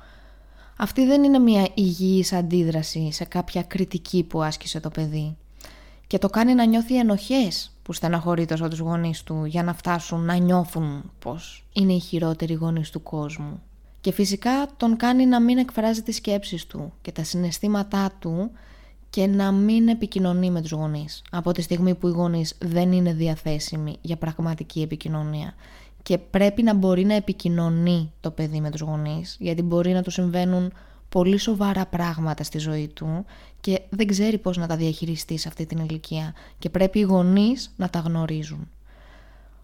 Αυτή 0.78 1.06
δεν 1.06 1.24
είναι 1.24 1.40
μια 1.40 1.68
υγιής 1.74 2.34
αντίδραση 2.34 3.12
σε 3.12 3.26
κάποια 3.26 3.64
κριτική 3.64 4.24
που 4.24 4.42
άσκησε 4.42 4.80
το 4.80 4.90
παιδί. 4.90 5.38
Και 6.08 6.18
το 6.18 6.30
κάνει 6.30 6.54
να 6.54 6.66
νιώθει 6.66 6.98
ενοχές 6.98 7.72
που 7.84 7.94
στεναχωρεί 7.94 8.46
τόσο 8.46 8.68
τους 8.68 8.80
γονείς 8.80 9.24
του 9.24 9.46
για 9.46 9.64
να 9.64 9.74
φτάσουν 9.74 10.26
να 10.26 10.36
νιώθουν 10.36 11.12
πως 11.20 11.66
είναι 11.74 11.94
οι 11.94 12.00
χειρότεροι 12.00 12.54
γονείς 12.54 12.90
του 12.90 13.04
κόσμου. 13.04 13.62
Και 14.02 14.12
φυσικά 14.12 14.68
τον 14.78 14.98
κάνει 14.98 15.26
να 15.26 15.42
μην 15.42 15.58
εκφράζει 15.58 16.02
τις 16.02 16.16
σκέψεις 16.16 16.66
του 16.66 16.94
και 17.02 17.12
τα 17.12 17.24
συναισθήματά 17.24 18.12
του 18.20 18.52
και 19.10 19.28
να 19.28 19.52
μην 19.52 19.88
επικοινωνεί 19.88 20.52
με 20.52 20.62
τους 20.62 20.72
γονείς 20.72 21.22
από 21.32 21.52
τη 21.52 21.62
στιγμή 21.62 21.96
που 21.96 22.08
οι 22.08 22.12
γονείς 22.12 22.58
δεν 22.60 22.92
είναι 22.92 23.14
διαθέσιμοι 23.14 23.98
για 24.02 24.18
πραγματική 24.18 24.82
επικοινωνία 24.82 25.54
και 26.04 26.18
πρέπει 26.18 26.64
να 26.64 26.74
μπορεί 26.74 27.06
να 27.06 27.14
επικοινωνεί 27.14 28.12
το 28.20 28.32
παιδί 28.32 28.62
με 28.62 28.70
τους 28.70 28.82
γονείς 28.82 29.38
γιατί 29.40 29.62
μπορεί 29.62 29.92
να 29.92 30.02
του 30.02 30.12
συμβαίνουν 30.12 30.74
πολύ 31.10 31.38
σοβαρά 31.38 31.86
πράγματα 31.86 32.44
στη 32.44 32.58
ζωή 32.58 32.88
του 32.88 33.26
και 33.62 33.82
δεν 33.90 34.08
ξέρει 34.08 34.38
πώς 34.38 34.58
να 34.58 34.68
τα 34.68 34.76
διαχειριστεί 34.76 35.38
σε 35.38 35.48
αυτή 35.48 35.66
την 35.66 35.78
ηλικία 35.78 36.34
και 36.60 36.70
πρέπει 36.70 37.00
οι 37.00 37.02
γονείς 37.02 37.74
να 37.76 37.90
τα 37.90 38.00
γνωρίζουν. 38.00 38.70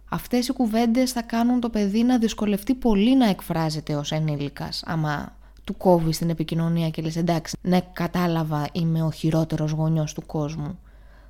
Αυτές 0.09 0.47
οι 0.47 0.53
κουβέντες 0.53 1.11
θα 1.11 1.21
κάνουν 1.21 1.59
το 1.59 1.69
παιδί 1.69 2.03
να 2.03 2.17
δυσκολευτεί 2.17 2.73
πολύ 2.73 3.15
να 3.15 3.29
εκφράζεται 3.29 3.95
ως 3.95 4.11
ενήλικας 4.11 4.83
άμα 4.85 5.35
του 5.63 5.77
κόβει 5.77 6.13
στην 6.13 6.29
επικοινωνία 6.29 6.89
και 6.89 7.01
λες 7.01 7.15
εντάξει 7.15 7.57
ναι 7.61 7.81
κατάλαβα 7.93 8.67
είμαι 8.71 9.03
ο 9.03 9.11
χειρότερος 9.11 9.71
γονιός 9.71 10.13
του 10.13 10.25
κόσμου. 10.25 10.79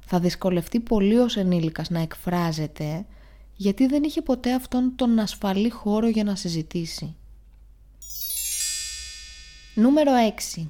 Θα 0.05 0.19
δυσκολευτεί 0.19 0.79
πολύ 0.79 1.17
ως 1.17 1.37
ενήλικας 1.37 1.89
να 1.89 1.99
εκφράζεται 1.99 3.05
γιατί 3.55 3.87
δεν 3.87 4.03
είχε 4.03 4.21
ποτέ 4.21 4.53
αυτόν 4.53 4.93
τον 4.95 5.19
ασφαλή 5.19 5.69
χώρο 5.69 6.07
για 6.07 6.23
να 6.23 6.35
συζητήσει. 6.35 7.15
Νούμερο 9.73 10.11
6. 10.57 10.65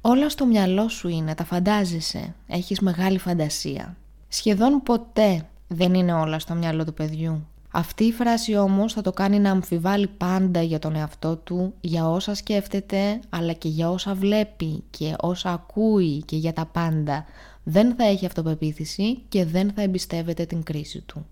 Όλα 0.00 0.28
στο 0.28 0.46
μυαλό 0.46 0.88
σου 0.88 1.08
είναι, 1.08 1.34
τα 1.34 1.44
φαντάζεσαι, 1.44 2.34
έχεις 2.46 2.80
μεγάλη 2.80 3.18
φαντασία. 3.18 3.96
Σχεδόν 4.28 4.82
ποτέ 4.82 5.48
δεν 5.68 5.94
είναι 5.94 6.12
όλα 6.12 6.38
στο 6.38 6.54
μυαλό 6.54 6.84
του 6.84 6.94
παιδιού. 6.94 7.46
Αυτή 7.70 8.04
η 8.04 8.12
φράση 8.12 8.56
όμως 8.56 8.92
θα 8.92 9.02
το 9.02 9.12
κάνει 9.12 9.38
να 9.38 9.50
αμφιβάλλει 9.50 10.06
πάντα 10.06 10.62
για 10.62 10.78
τον 10.78 10.96
εαυτό 10.96 11.36
του, 11.36 11.74
για 11.80 12.10
όσα 12.10 12.34
σκέφτεται, 12.34 13.20
αλλά 13.28 13.52
και 13.52 13.68
για 13.68 13.90
όσα 13.90 14.14
βλέπει 14.14 14.82
και 14.90 15.14
όσα 15.20 15.52
ακούει 15.52 16.22
και 16.24 16.36
για 16.36 16.52
τα 16.52 16.66
πάντα. 16.66 17.24
Δεν 17.62 17.94
θα 17.94 18.04
έχει 18.04 18.26
αυτοπεποίθηση 18.26 19.18
και 19.28 19.44
δεν 19.44 19.72
θα 19.72 19.82
εμπιστεύεται 19.82 20.44
την 20.44 20.62
κρίση 20.62 21.00
του. 21.00 21.26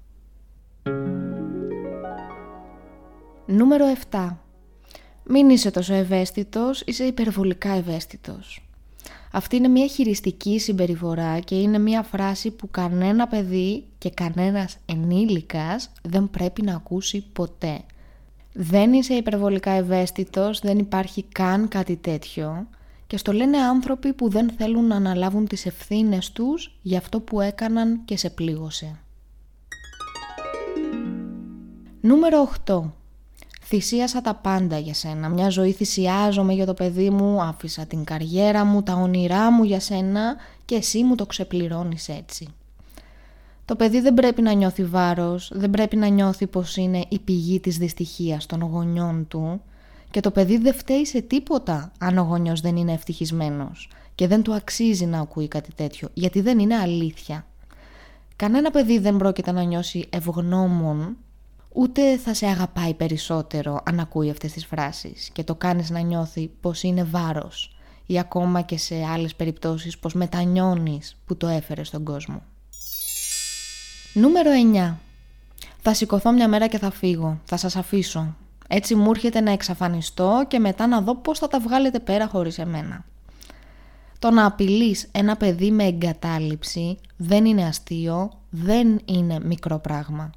Νούμερο 3.46 3.84
7. 4.10 4.36
Μην 5.24 5.50
είσαι 5.50 5.70
τόσο 5.70 5.94
ευαίσθητος, 5.94 6.80
είσαι 6.80 7.04
υπερβολικά 7.04 7.70
ευαίσθητος. 7.70 8.72
Αυτή 9.34 9.56
είναι 9.56 9.68
μια 9.68 9.86
χειριστική 9.86 10.58
συμπεριφορά 10.58 11.38
και 11.38 11.54
είναι 11.54 11.78
μια 11.78 12.02
φράση 12.02 12.50
που 12.50 12.70
κανένα 12.70 13.26
παιδί 13.26 13.84
και 13.98 14.10
κανένας 14.10 14.76
ενήλικας 14.86 15.90
δεν 16.02 16.30
πρέπει 16.30 16.62
να 16.62 16.74
ακούσει 16.74 17.24
ποτέ. 17.32 17.80
Δεν 18.52 18.92
είσαι 18.92 19.14
υπερβολικά 19.14 19.70
ευαίσθητος, 19.70 20.58
δεν 20.58 20.78
υπάρχει 20.78 21.22
καν 21.22 21.68
κάτι 21.68 21.96
τέτοιο 21.96 22.66
και 23.06 23.16
στο 23.16 23.32
λένε 23.32 23.58
άνθρωποι 23.58 24.12
που 24.12 24.28
δεν 24.28 24.50
θέλουν 24.50 24.86
να 24.86 24.96
αναλάβουν 24.96 25.46
τις 25.46 25.66
ευθύνες 25.66 26.32
τους 26.32 26.78
για 26.82 26.98
αυτό 26.98 27.20
που 27.20 27.40
έκαναν 27.40 28.04
και 28.04 28.16
σε 28.16 28.30
πλήγωσε. 28.30 29.00
Νούμερο 32.00 32.50
8. 32.66 32.82
Θυσίασα 33.75 34.21
τα 34.21 34.35
πάντα 34.35 34.79
για 34.79 34.95
σένα. 34.95 35.29
Μια 35.29 35.49
ζωή 35.49 35.73
θυσιάζομαι 35.73 36.52
για 36.52 36.67
το 36.67 36.75
παιδί 36.75 37.11
μου, 37.11 37.43
άφησα 37.43 37.87
την 37.87 38.05
καριέρα 38.05 38.64
μου, 38.64 38.83
τα 38.83 38.93
όνειρά 38.93 39.52
μου 39.52 39.64
για 39.64 39.81
σένα 39.81 40.37
και 40.64 40.75
εσύ 40.75 41.02
μου 41.05 41.14
το 41.14 41.26
ξεπληρώνεις 41.26 42.09
έτσι. 42.09 42.49
Το 43.64 43.76
παιδί 43.76 44.00
δεν 44.00 44.14
πρέπει 44.14 44.43
να 44.43 44.52
νιώθει 44.52 44.85
βάρος, 44.85 45.50
δεν 45.55 45.71
πρέπει 45.71 45.97
να 45.97 46.07
νιώθει 46.07 46.47
πως 46.47 46.76
είναι 46.76 47.05
η 47.09 47.19
πηγή 47.19 47.61
της 47.61 47.79
δυστυχίας 47.79 48.47
των 48.47 48.61
γονιών 48.62 49.26
του 49.29 49.62
και 50.11 50.21
το 50.21 50.31
παιδί 50.31 50.59
δεν 50.59 50.75
φταίει 50.75 51.07
σε 51.07 51.21
τίποτα 51.21 51.93
αν 51.99 52.19
ο 52.19 52.23
γονιός 52.23 52.61
δεν 52.61 52.76
είναι 52.76 52.93
ευτυχισμένος 52.93 53.88
και 54.14 54.26
δεν 54.26 54.43
του 54.43 54.55
αξίζει 54.55 55.07
να 55.07 55.21
ακούει 55.21 55.49
κάτι 55.49 55.75
τέτοιο 55.75 56.09
γιατί 56.14 56.41
δεν 56.41 56.59
είναι 56.59 56.76
αλήθεια. 56.76 57.47
Κανένα 58.37 58.71
παιδί 58.71 58.99
δεν 58.99 59.17
πρόκειται 59.17 59.52
να 59.52 59.62
νιώσει 59.62 60.07
ευγνώμων 60.11 61.17
ούτε 61.75 62.17
θα 62.17 62.35
σε 62.35 62.47
αγαπάει 62.47 62.95
περισσότερο 62.95 63.81
αν 63.85 64.00
ακούει 64.00 64.31
αυτές 64.31 64.52
τις 64.52 64.67
φράσεις 64.67 65.31
και 65.33 65.45
το 65.45 65.55
κάνεις 65.55 65.91
να 65.91 66.00
νιώθει 66.00 66.50
πως 66.61 66.83
είναι 66.83 67.05
βάρος 67.05 67.76
ή 68.07 68.19
ακόμα 68.19 68.61
και 68.61 68.79
σε 68.79 69.05
άλλες 69.05 69.35
περιπτώσεις 69.35 69.99
πως 69.99 70.14
μετανιώνεις 70.14 71.17
που 71.26 71.37
το 71.37 71.47
έφερες 71.47 71.88
στον 71.88 72.05
κόσμο. 72.05 72.43
Νούμερο 74.12 74.50
9. 74.75 74.95
Θα 75.81 75.95
σηκωθώ 75.95 76.33
μια 76.33 76.49
μέρα 76.49 76.67
και 76.67 76.79
θα 76.79 76.91
φύγω, 76.91 77.41
θα 77.45 77.57
σας 77.57 77.76
αφήσω. 77.76 78.37
Έτσι 78.69 78.95
μου 78.95 79.11
έρχεται 79.11 79.41
να 79.41 79.50
εξαφανιστώ 79.50 80.45
και 80.49 80.59
μετά 80.59 80.87
να 80.87 81.00
δω 81.00 81.17
πώς 81.17 81.38
θα 81.38 81.49
τα 81.49 81.61
βγάλετε 81.61 82.00
πέρα 82.00 82.29
χωρίς 82.29 82.59
εμένα. 82.59 83.05
Το 84.19 84.31
να 84.31 84.47
απειλείς 84.47 85.09
ένα 85.12 85.37
παιδί 85.37 85.71
με 85.71 85.85
εγκατάλειψη 85.85 86.99
δεν 87.17 87.45
είναι 87.45 87.64
αστείο, 87.64 88.31
δεν 88.50 89.00
είναι 89.05 89.38
μικρό 89.43 89.79
πράγμα 89.79 90.31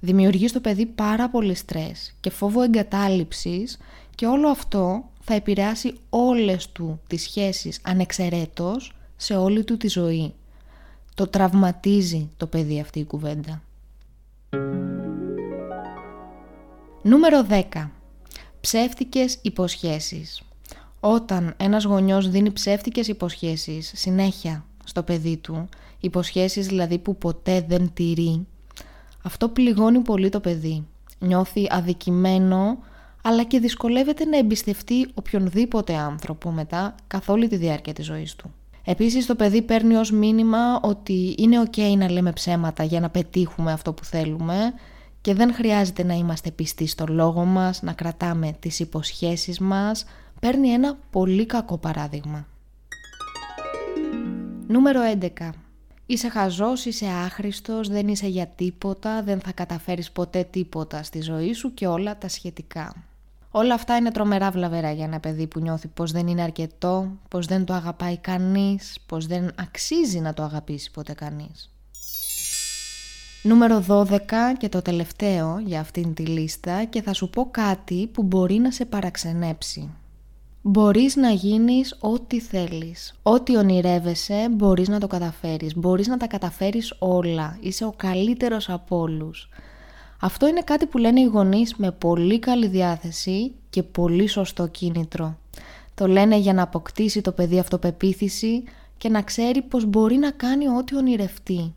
δημιουργείς 0.00 0.50
στο 0.50 0.60
παιδί 0.60 0.86
πάρα 0.86 1.30
πολύ 1.30 1.54
στρες 1.54 2.14
και 2.20 2.30
φόβο 2.30 2.62
εγκατάλειψης 2.62 3.78
και 4.14 4.26
όλο 4.26 4.48
αυτό 4.48 5.04
θα 5.20 5.34
επηρεάσει 5.34 5.94
όλες 6.10 6.68
του 6.72 7.00
τις 7.06 7.22
σχέσεις 7.22 7.80
ανεξαιρέτως 7.82 8.92
σε 9.16 9.36
όλη 9.36 9.64
του 9.64 9.76
τη 9.76 9.88
ζωή. 9.88 10.34
Το 11.14 11.26
τραυματίζει 11.26 12.30
το 12.36 12.46
παιδί 12.46 12.80
αυτή 12.80 12.98
η 12.98 13.04
κουβέντα. 13.04 13.62
Νούμερο 17.02 17.46
10. 17.48 17.90
Ψεύτικες 18.60 19.38
υποσχέσεις. 19.42 20.42
Όταν 21.00 21.54
ένας 21.56 21.84
γονιός 21.84 22.30
δίνει 22.30 22.50
ψεύτικες 22.50 23.08
υποσχέσεις 23.08 23.92
συνέχεια 23.94 24.64
στο 24.84 25.02
παιδί 25.02 25.36
του, 25.36 25.68
υποσχέσεις 26.00 26.66
δηλαδή 26.66 26.98
που 26.98 27.16
ποτέ 27.16 27.64
δεν 27.68 27.90
τηρεί, 27.94 28.46
αυτό 29.22 29.48
πληγώνει 29.48 29.98
πολύ 29.98 30.28
το 30.28 30.40
παιδί. 30.40 30.86
Νιώθει 31.18 31.66
αδικημένο, 31.70 32.78
αλλά 33.22 33.44
και 33.44 33.58
δυσκολεύεται 33.58 34.24
να 34.24 34.38
εμπιστευτεί 34.38 35.08
οποιονδήποτε 35.14 35.94
άνθρωπο 35.94 36.50
μετά 36.50 36.94
καθ' 37.06 37.28
όλη 37.28 37.48
τη 37.48 37.56
διάρκεια 37.56 37.92
της 37.92 38.06
ζωής 38.06 38.36
του. 38.36 38.54
Επίσης 38.84 39.26
το 39.26 39.34
παιδί 39.34 39.62
παίρνει 39.62 39.94
ως 39.94 40.10
μήνυμα 40.10 40.80
ότι 40.82 41.34
είναι 41.38 41.62
ok 41.66 41.96
να 41.96 42.10
λέμε 42.10 42.32
ψέματα 42.32 42.82
για 42.82 43.00
να 43.00 43.10
πετύχουμε 43.10 43.72
αυτό 43.72 43.92
που 43.92 44.04
θέλουμε 44.04 44.72
και 45.20 45.34
δεν 45.34 45.54
χρειάζεται 45.54 46.04
να 46.04 46.14
είμαστε 46.14 46.50
πιστοί 46.50 46.86
στο 46.86 47.04
λόγο 47.08 47.44
μας, 47.44 47.82
να 47.82 47.92
κρατάμε 47.92 48.56
τις 48.60 48.80
υποσχέσεις 48.80 49.58
μας. 49.58 50.04
Παίρνει 50.40 50.68
ένα 50.68 50.98
πολύ 51.10 51.46
κακό 51.46 51.78
παράδειγμα. 51.78 52.46
Νούμερο 54.66 55.00
11. 55.20 55.50
Είσαι 56.10 56.28
χαζός, 56.28 56.84
είσαι 56.84 57.06
άχρηστος, 57.06 57.88
δεν 57.88 58.08
είσαι 58.08 58.26
για 58.26 58.46
τίποτα, 58.46 59.22
δεν 59.22 59.40
θα 59.40 59.52
καταφέρεις 59.52 60.10
ποτέ 60.10 60.46
τίποτα 60.50 61.02
στη 61.02 61.20
ζωή 61.20 61.52
σου 61.52 61.74
και 61.74 61.86
όλα 61.86 62.18
τα 62.18 62.28
σχετικά. 62.28 62.94
Όλα 63.50 63.74
αυτά 63.74 63.96
είναι 63.96 64.10
τρομερά 64.10 64.50
βλαβερά 64.50 64.92
για 64.92 65.04
ένα 65.04 65.20
παιδί 65.20 65.46
που 65.46 65.60
νιώθει 65.60 65.88
πως 65.88 66.12
δεν 66.12 66.26
είναι 66.26 66.42
αρκετό, 66.42 67.12
πως 67.28 67.46
δεν 67.46 67.64
το 67.64 67.72
αγαπάει 67.74 68.16
κανείς, 68.16 68.98
πως 69.06 69.26
δεν 69.26 69.52
αξίζει 69.58 70.20
να 70.20 70.34
το 70.34 70.42
αγαπήσει 70.42 70.90
ποτέ 70.90 71.12
κανείς. 71.12 71.70
Νούμερο 73.42 73.84
12 73.88 74.18
και 74.58 74.68
το 74.68 74.82
τελευταίο 74.82 75.58
για 75.58 75.80
αυτήν 75.80 76.14
τη 76.14 76.26
λίστα 76.26 76.84
και 76.84 77.02
θα 77.02 77.12
σου 77.12 77.30
πω 77.30 77.48
κάτι 77.50 78.06
που 78.06 78.22
μπορεί 78.22 78.54
να 78.54 78.70
σε 78.70 78.84
παραξενέψει. 78.84 79.90
Μπορείς 80.62 81.16
να 81.16 81.30
γίνεις 81.30 81.96
ό,τι 82.00 82.40
θέλεις. 82.40 83.14
Ό,τι 83.22 83.56
ονειρεύεσαι 83.56 84.48
μπορείς 84.50 84.88
να 84.88 85.00
το 85.00 85.06
καταφέρεις. 85.06 85.76
Μπορείς 85.76 86.06
να 86.06 86.16
τα 86.16 86.26
καταφέρεις 86.26 86.94
όλα. 86.98 87.58
Είσαι 87.60 87.84
ο 87.84 87.92
καλύτερος 87.96 88.68
από 88.68 88.98
όλους. 88.98 89.48
Αυτό 90.20 90.48
είναι 90.48 90.60
κάτι 90.60 90.86
που 90.86 90.98
λένε 90.98 91.20
οι 91.20 91.24
γονείς 91.24 91.74
με 91.76 91.90
πολύ 91.92 92.38
καλή 92.38 92.66
διάθεση 92.66 93.52
και 93.70 93.82
πολύ 93.82 94.26
σωστό 94.26 94.66
κίνητρο. 94.66 95.38
Το 95.94 96.06
λένε 96.06 96.36
για 96.36 96.52
να 96.52 96.62
αποκτήσει 96.62 97.20
το 97.20 97.32
παιδί 97.32 97.58
αυτοπεποίθηση 97.58 98.62
και 98.98 99.08
να 99.08 99.22
ξέρει 99.22 99.62
πως 99.62 99.84
μπορεί 99.84 100.16
να 100.16 100.30
κάνει 100.30 100.68
ό,τι 100.68 100.96
ονειρευτεί. 100.96 101.74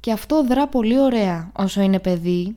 Και 0.00 0.12
αυτό 0.12 0.44
δρά 0.44 0.68
πολύ 0.68 1.00
ωραία 1.00 1.50
όσο 1.56 1.80
είναι 1.80 1.98
παιδί 1.98 2.56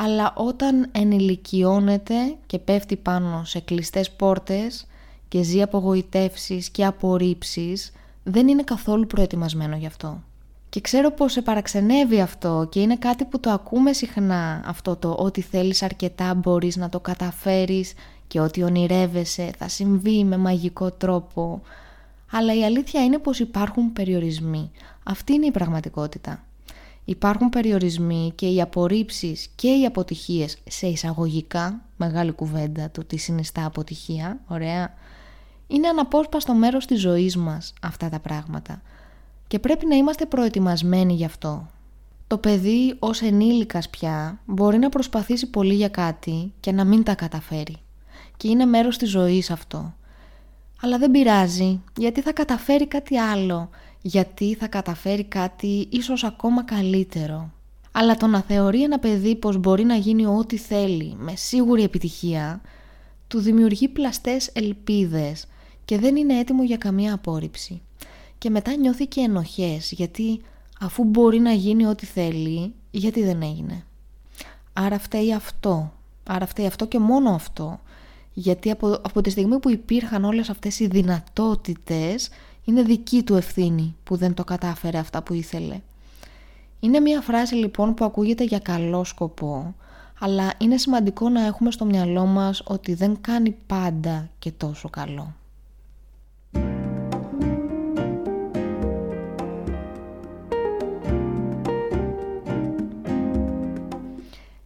αλλά 0.00 0.32
όταν 0.36 0.88
ενηλικιώνεται 0.92 2.36
και 2.46 2.58
πέφτει 2.58 2.96
πάνω 2.96 3.44
σε 3.44 3.60
κλειστές 3.60 4.10
πόρτες 4.10 4.86
και 5.28 5.42
ζει 5.42 5.62
απογοητεύσεις 5.62 6.68
και 6.68 6.84
απορρίψεις, 6.84 7.92
δεν 8.22 8.48
είναι 8.48 8.62
καθόλου 8.62 9.06
προετοιμασμένο 9.06 9.76
γι' 9.76 9.86
αυτό. 9.86 10.22
Και 10.68 10.80
ξέρω 10.80 11.10
πως 11.10 11.32
σε 11.32 11.42
παραξενεύει 11.42 12.20
αυτό 12.20 12.66
και 12.70 12.80
είναι 12.80 12.96
κάτι 12.96 13.24
που 13.24 13.40
το 13.40 13.50
ακούμε 13.50 13.92
συχνά 13.92 14.62
αυτό 14.66 14.96
το 14.96 15.16
ότι 15.18 15.40
θέλεις 15.40 15.82
αρκετά 15.82 16.34
μπορείς 16.34 16.76
να 16.76 16.88
το 16.88 17.00
καταφέρεις 17.00 17.92
και 18.26 18.40
ότι 18.40 18.62
ονειρεύεσαι 18.62 19.50
θα 19.58 19.68
συμβεί 19.68 20.24
με 20.24 20.36
μαγικό 20.36 20.90
τρόπο. 20.90 21.62
Αλλά 22.32 22.54
η 22.54 22.64
αλήθεια 22.64 23.04
είναι 23.04 23.18
πως 23.18 23.38
υπάρχουν 23.38 23.92
περιορισμοί. 23.92 24.70
Αυτή 25.02 25.32
είναι 25.32 25.46
η 25.46 25.50
πραγματικότητα. 25.50 26.42
Υπάρχουν 27.08 27.48
περιορισμοί 27.48 28.32
και 28.34 28.46
οι 28.46 28.60
απορρίψεις 28.60 29.48
και 29.54 29.68
οι 29.68 29.84
αποτυχίες 29.84 30.58
σε 30.68 30.86
εισαγωγικά, 30.86 31.80
μεγάλη 31.96 32.32
κουβέντα 32.32 32.90
το 32.90 33.04
τι 33.04 33.16
συνιστά 33.16 33.64
αποτυχία, 33.64 34.40
ωραία, 34.46 34.94
είναι 35.66 35.88
αναπόσπαστο 35.88 36.54
μέρος 36.54 36.86
της 36.86 37.00
ζωής 37.00 37.36
μας 37.36 37.72
αυτά 37.82 38.08
τα 38.08 38.20
πράγματα 38.20 38.82
και 39.46 39.58
πρέπει 39.58 39.86
να 39.86 39.96
είμαστε 39.96 40.26
προετοιμασμένοι 40.26 41.14
γι' 41.14 41.24
αυτό. 41.24 41.66
Το 42.26 42.38
παιδί 42.38 42.94
ως 42.98 43.22
ενήλικας 43.22 43.88
πια 43.88 44.40
μπορεί 44.46 44.78
να 44.78 44.88
προσπαθήσει 44.88 45.50
πολύ 45.50 45.74
για 45.74 45.88
κάτι 45.88 46.52
και 46.60 46.72
να 46.72 46.84
μην 46.84 47.02
τα 47.02 47.14
καταφέρει 47.14 47.76
και 48.36 48.48
είναι 48.48 48.64
μέρος 48.64 48.96
της 48.96 49.10
ζωής 49.10 49.50
αυτό. 49.50 49.94
Αλλά 50.82 50.98
δεν 50.98 51.10
πειράζει 51.10 51.80
γιατί 51.96 52.20
θα 52.20 52.32
καταφέρει 52.32 52.86
κάτι 52.86 53.16
άλλο 53.16 53.70
γιατί 54.02 54.54
θα 54.54 54.66
καταφέρει 54.66 55.24
κάτι 55.24 55.88
ίσως 55.90 56.24
ακόμα 56.24 56.64
καλύτερο. 56.64 57.52
Αλλά 57.92 58.16
το 58.16 58.26
να 58.26 58.40
θεωρεί 58.40 58.82
ένα 58.82 58.98
παιδί 58.98 59.36
πως 59.36 59.56
μπορεί 59.56 59.84
να 59.84 59.94
γίνει 59.94 60.26
ό,τι 60.26 60.56
θέλει 60.56 61.14
με 61.18 61.36
σίγουρη 61.36 61.82
επιτυχία, 61.82 62.60
του 63.28 63.38
δημιουργεί 63.38 63.88
πλαστές 63.88 64.50
ελπίδες 64.52 65.46
και 65.84 65.98
δεν 65.98 66.16
είναι 66.16 66.38
έτοιμο 66.38 66.62
για 66.62 66.76
καμία 66.76 67.14
απόρριψη. 67.14 67.80
Και 68.38 68.50
μετά 68.50 68.76
νιώθει 68.76 69.06
και 69.06 69.20
ενοχές 69.20 69.90
γιατί 69.92 70.40
αφού 70.80 71.04
μπορεί 71.04 71.38
να 71.38 71.52
γίνει 71.52 71.86
ό,τι 71.86 72.06
θέλει, 72.06 72.72
γιατί 72.90 73.24
δεν 73.24 73.42
έγινε. 73.42 73.84
Άρα 74.72 74.98
φταίει 74.98 75.34
αυτό. 75.34 75.92
Άρα 76.24 76.46
φταίει 76.46 76.66
αυτό 76.66 76.86
και 76.86 76.98
μόνο 76.98 77.30
αυτό. 77.30 77.80
Γιατί 78.32 78.70
από, 78.70 78.86
από 78.86 79.20
τη 79.20 79.30
στιγμή 79.30 79.58
που 79.58 79.70
υπήρχαν 79.70 80.24
όλες 80.24 80.50
αυτές 80.50 80.80
οι 80.80 80.86
δυνατότητες 80.86 82.28
είναι 82.68 82.82
δική 82.82 83.22
του 83.22 83.34
ευθύνη 83.34 83.96
που 84.04 84.16
δεν 84.16 84.34
το 84.34 84.44
κατάφερε 84.44 84.98
αυτά 84.98 85.22
που 85.22 85.32
ήθελε. 85.34 85.80
Είναι 86.80 87.00
μια 87.00 87.20
φράση 87.20 87.54
λοιπόν 87.54 87.94
που 87.94 88.04
ακούγεται 88.04 88.44
για 88.44 88.58
καλό 88.58 89.04
σκοπό, 89.04 89.74
αλλά 90.20 90.52
είναι 90.58 90.76
σημαντικό 90.76 91.28
να 91.28 91.44
έχουμε 91.44 91.70
στο 91.70 91.84
μυαλό 91.84 92.26
μας 92.26 92.62
ότι 92.64 92.94
δεν 92.94 93.20
κάνει 93.20 93.56
πάντα 93.66 94.28
και 94.38 94.50
τόσο 94.50 94.88
καλό. 94.88 95.34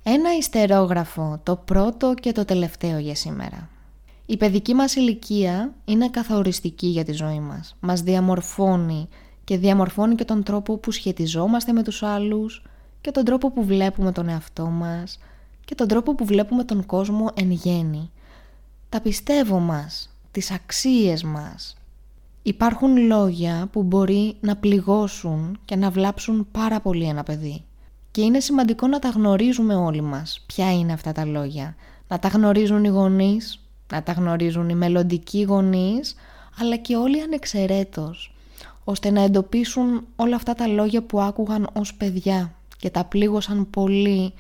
Ένα 0.02 0.37
ιστερόγραφο, 0.38 1.40
το 1.42 1.56
πρώτο 1.56 2.14
και 2.14 2.32
το 2.32 2.44
τελευταίο 2.44 2.99
για 2.99 3.14
σήμερα. 3.14 3.68
Η 4.26 4.36
παιδική 4.36 4.74
μας 4.74 4.94
ηλικία 4.94 5.74
είναι 5.84 6.08
καθοριστική 6.08 6.86
για 6.86 7.04
τη 7.04 7.12
ζωή 7.12 7.40
μας. 7.40 7.76
Μας 7.80 8.02
διαμορφώνει 8.02 9.08
και 9.44 9.58
διαμορφώνει 9.58 10.14
και 10.14 10.24
τον 10.24 10.42
τρόπο 10.42 10.76
που 10.76 10.90
σχετιζόμαστε 10.90 11.72
με 11.72 11.82
τους 11.82 12.02
άλλους 12.02 12.62
και 13.00 13.10
τον 13.10 13.24
τρόπο 13.24 13.50
που 13.50 13.64
βλέπουμε 13.64 14.12
τον 14.12 14.28
εαυτό 14.28 14.66
μας 14.66 15.18
και 15.64 15.74
τον 15.74 15.88
τρόπο 15.88 16.14
που 16.14 16.24
βλέπουμε 16.24 16.64
τον 16.64 16.86
κόσμο 16.86 17.30
εν 17.34 17.50
γέννη. 17.50 18.10
Τα 18.88 19.00
πιστεύω 19.00 19.58
μας, 19.58 20.10
τις 20.30 20.50
αξίες 20.50 21.22
μας. 21.22 21.76
Υπάρχουν 22.42 22.96
λόγια 22.96 23.68
που 23.72 23.82
μπορεί 23.82 24.36
να 24.40 24.56
πληγώσουν 24.56 25.58
και 25.64 25.76
να 25.76 25.90
βλάψουν 25.90 26.46
πάρα 26.50 26.80
πολύ 26.80 27.04
ένα 27.04 27.22
παιδί. 27.22 27.64
Και 28.10 28.20
είναι 28.20 28.40
σημαντικό 28.40 28.86
να 28.86 28.98
τα 28.98 29.08
γνωρίζουμε 29.08 29.74
όλοι 29.74 30.00
μας. 30.00 30.44
Ποια 30.46 30.72
είναι 30.72 30.92
αυτά 30.92 31.12
τα 31.12 31.24
λόγια. 31.24 31.76
Να 32.08 32.18
τα 32.18 32.28
γνωρίζουν 32.28 32.84
οι 32.84 32.88
γονείς, 32.88 33.60
να 33.92 34.02
τα 34.02 34.12
γνωρίζουν 34.12 34.68
οι 34.68 34.75
μελλοντικοί 34.75 35.42
γονείς, 35.42 36.14
αλλά 36.61 36.76
και 36.76 36.96
όλοι 36.96 37.20
ανεξαιρέτως, 37.20 38.34
ώστε 38.84 39.11
να 39.11 39.22
εντοπίσουν 39.22 40.06
όλα 40.16 40.37
αυτά 40.37 40.54
τα 40.54 40.66
λόγια 40.66 41.02
που 41.02 41.20
άκουγαν 41.20 41.68
ως 41.72 41.94
παιδιά 41.94 42.54
και 42.78 42.90
τα 42.90 43.04
πλήγωσαν 43.04 43.70
πολύ 43.70 44.32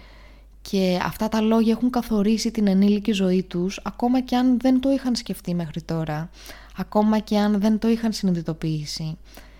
και 0.62 0.98
αυτά 1.02 1.28
τα 1.28 1.40
λόγια 1.40 1.72
έχουν 1.72 1.90
καθορίσει 1.90 2.50
την 2.50 2.66
ενήλικη 2.66 3.12
ζωή 3.12 3.42
τους 3.42 3.80
ακόμα 3.82 4.20
και 4.20 4.36
αν 4.36 4.58
δεν 4.60 4.80
το 4.80 4.90
είχαν 4.90 5.14
σκεφτεί 5.14 5.54
μέχρι 5.54 5.82
τώρα, 5.82 6.30
ακόμα 6.76 7.18
και 7.18 7.38
αν 7.38 7.60
δεν 7.60 7.78
το 7.78 7.88
είχαν 7.88 8.12
συνειδητοποιήσει. 8.12 9.18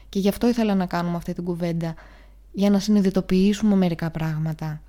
Και 0.09 0.19
γι' 0.19 0.29
αυτό 0.29 0.49
ήθελα 0.49 0.75
να 0.75 0.87
κάνουμε 0.87 1.17
αυτή 1.17 1.33
την 1.33 1.45
κουβέντα, 1.45 1.95
για 2.53 2.71
να 2.71 2.79
συνειδητοποιήσουμε 2.79 3.75
μερικά 3.75 4.11
πράγματα. 4.11 4.81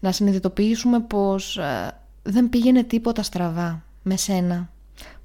Να 0.00 0.12
συνειδητοποιήσουμε 0.12 1.00
πως 1.00 1.56
ε, 1.56 2.00
δεν 2.22 2.48
πήγαινε 2.48 2.82
τίποτα 2.82 3.22
στραβά 3.22 3.85
με 4.08 4.16
σένα, 4.16 4.70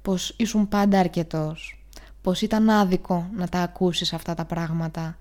πως 0.02 0.34
ήσουν 0.36 0.68
πάντα 0.68 0.98
αρκετός, 0.98 1.84
πως 2.22 2.40
ήταν 2.42 2.70
άδικο 2.70 3.30
να 3.36 3.48
τα 3.48 3.60
ακούσεις 3.60 4.12
αυτά 4.12 4.34
τα 4.34 4.44
πράγματα 4.44 5.16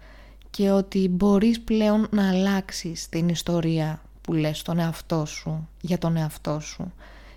και 0.50 0.72
ότι 0.72 1.08
μπορείς 1.10 1.62
πλέον 1.62 2.08
να 2.12 2.30
αλλάξεις 2.30 3.10
την 3.10 3.30
ιστορία 3.30 4.02
που 4.22 4.34
λες 4.34 4.58
στον 4.58 4.80
εαυτό 4.80 5.26
σου, 5.26 5.68
για 5.82 5.98
τον 5.98 6.18
εαυτό 6.18 6.60
σου. 6.60 6.94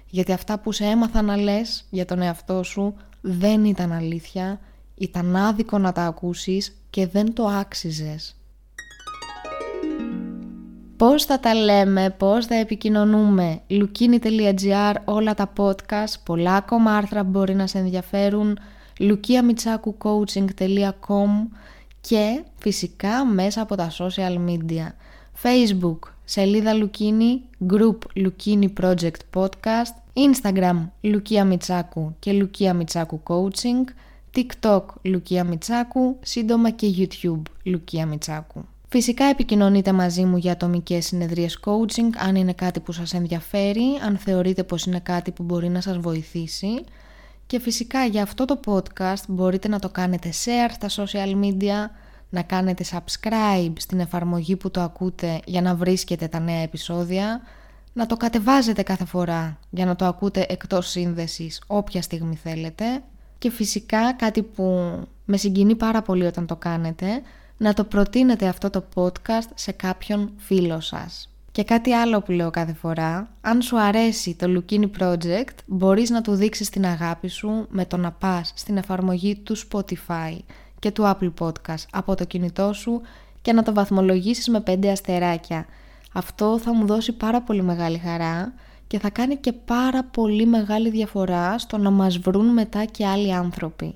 Γιατί 0.07 0.33
αυτά 0.33 0.59
που 0.59 0.73
σε 0.73 0.85
έμαθα 0.85 1.23
να 1.23 1.37
λες 1.37 1.85
για 1.91 2.05
τον 2.05 2.23
εαυτό 2.23 2.63
σου 2.63 2.95
δεν 3.21 3.65
ήταν 3.65 3.93
αλήθεια, 3.93 4.61
ήταν 4.95 5.37
άδικο 5.37 5.79
να 5.79 5.93
τα 5.93 6.05
ακούσεις 6.05 6.77
και 6.91 7.07
δεν 7.07 7.35
το 7.35 7.47
άξιζες. 7.47 8.37
Πώς 10.97 11.25
θα 11.25 11.41
τα 11.41 11.55
λέμε, 11.55 12.11
πώς 12.11 12.47
θα 12.47 12.55
επικοινωνούμε. 12.55 13.61
Lukini.gr, 13.71 14.95
όλα 15.05 15.35
τα 15.35 15.53
podcast, 15.57 16.15
πολλά 16.25 16.55
ακόμα 16.55 16.97
άρθρα 16.97 17.23
μπορεί 17.23 17.55
να 17.55 17.67
σε 17.67 17.79
ενδιαφέρουν. 17.79 18.59
lukiamitsakoucoaching.com 18.99 21.29
και 22.01 22.45
φυσικά 22.59 23.25
μέσα 23.25 23.61
από 23.61 23.77
τα 23.77 23.91
social 23.99 24.39
media. 24.49 24.87
Facebook, 25.43 25.99
σελίδα 26.25 26.73
Lukini, 26.75 27.39
group 27.73 27.99
Lukini 28.17 28.69
Project 28.81 29.21
Podcast, 29.35 29.95
Instagram 30.15 30.89
Lukia 31.03 31.53
Mitsaku 31.53 32.13
και 32.19 32.31
Lukia 32.43 32.73
Mitsaku 32.81 33.19
Coaching, 33.29 33.85
TikTok 34.37 34.85
Lukia 35.05 35.45
Mitsaku, 35.51 36.15
σύντομα 36.21 36.71
και 36.71 36.87
YouTube 36.97 37.43
Lukia 37.65 38.05
Mitsaku. 38.13 38.74
Φυσικά 38.89 39.25
επικοινωνείτε 39.25 39.93
μαζί 39.93 40.25
μου 40.25 40.37
για 40.37 40.53
ατομικές 40.53 41.07
συνεδρίες 41.07 41.59
coaching 41.65 42.11
αν 42.17 42.37
είναι 42.37 42.53
κάτι 42.53 42.81
που 42.81 42.93
σας 42.93 43.15
ενδιαφέρει, 43.15 43.85
αν 44.05 44.17
θεωρείτε 44.17 44.63
πως 44.63 44.85
είναι 44.85 45.01
κάτι 45.01 45.31
που 45.31 45.43
μπορεί 45.43 45.69
να 45.69 45.81
σας 45.81 45.99
βοηθήσει. 45.99 46.85
Και 47.47 47.61
φυσικά 47.61 48.05
για 48.05 48.23
αυτό 48.23 48.45
το 48.45 48.61
podcast 48.67 49.25
μπορείτε 49.29 49.69
να 49.69 49.79
το 49.79 49.89
κάνετε 49.89 50.33
share 50.45 50.87
στα 50.87 51.05
social 51.05 51.45
media, 51.45 51.91
να 52.31 52.43
κάνετε 52.43 52.85
subscribe 52.91 53.73
στην 53.79 54.01
εφαρμογή 54.01 54.57
που 54.57 54.71
το 54.71 54.81
ακούτε 54.81 55.41
για 55.45 55.63
να 55.63 55.75
βρίσκετε 55.75 56.29
τα 56.29 56.39
νέα 56.39 56.63
επεισόδια, 56.63 57.41
να 57.93 58.07
το 58.07 58.17
κατεβάζετε 58.17 58.83
κάθε 58.83 59.05
φορά 59.05 59.59
για 59.71 59.85
να 59.85 59.97
το 59.97 60.05
ακούτε 60.05 60.47
εκτός 60.49 60.89
σύνδεσης 60.89 61.63
όποια 61.67 62.03
στιγμή 62.03 62.37
θέλετε. 62.37 62.85
Και 63.39 63.51
φυσικά 63.51 64.13
κάτι 64.13 64.43
που 64.43 64.65
με 65.25 65.37
συγκινεί 65.37 65.75
πάρα 65.75 66.03
πολύ 66.03 66.27
όταν 66.27 66.47
το 66.47 66.57
κάνετε 66.57 67.23
να 67.65 67.75
το 67.75 67.85
προτείνετε 67.85 68.47
αυτό 68.47 68.71
το 68.71 68.85
podcast 68.95 69.49
σε 69.55 69.73
κάποιον 69.73 70.33
φίλο 70.37 70.81
σας. 70.81 71.29
Και 71.53 71.65
κάτι 71.65 71.93
άλλο 71.93 72.21
που 72.21 72.33
λέω 72.33 72.51
κάθε 72.51 72.73
φορά, 72.73 73.29
αν 73.41 73.63
σου 73.63 73.81
αρέσει 73.81 74.35
το 74.35 74.47
Lukini 74.49 74.91
Project, 74.99 75.55
μπορείς 75.67 76.11
να 76.11 76.21
του 76.21 76.35
δείξεις 76.35 76.69
την 76.69 76.87
αγάπη 76.87 77.29
σου 77.29 77.67
με 77.69 77.85
το 77.85 77.97
να 77.97 78.13
πας 78.13 78.53
στην 78.55 78.77
εφαρμογή 78.77 79.37
του 79.37 79.57
Spotify 79.59 80.39
και 80.79 80.91
του 80.91 81.03
Apple 81.03 81.33
Podcast 81.39 81.85
από 81.91 82.15
το 82.15 82.25
κινητό 82.25 82.73
σου 82.73 83.01
και 83.43 83.53
να 83.53 83.63
το 83.63 83.75
βαθμολογήσεις 83.75 84.49
με 84.49 84.63
5 84.67 84.87
αστεράκια. 84.87 85.67
Αυτό 86.13 86.59
θα 86.59 86.75
μου 86.75 86.87
δώσει 86.87 87.13
πάρα 87.13 87.43
πολύ 87.43 87.63
μεγάλη 87.63 87.99
χαρά 87.99 88.53
και 88.87 88.99
θα 88.99 89.11
κάνει 89.11 89.37
και 89.37 89.53
πάρα 89.53 90.05
πολύ 90.05 90.47
μεγάλη 90.47 90.91
διαφορά 90.91 91.59
στο 91.59 91.79
να 91.79 91.91
μας 91.91 92.19
βρουν 92.19 92.47
μετά 92.47 92.85
και 92.85 93.07
άλλοι 93.07 93.35
άνθρωποι. 93.35 93.95